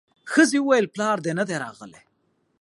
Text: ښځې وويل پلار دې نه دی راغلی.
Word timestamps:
ښځې 0.31 0.59
وويل 0.61 0.87
پلار 0.93 1.17
دې 1.25 1.31
نه 1.39 1.43
دی 1.49 1.55
راغلی. 1.63 2.01